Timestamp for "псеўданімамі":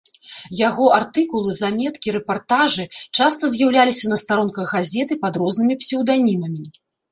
5.85-6.67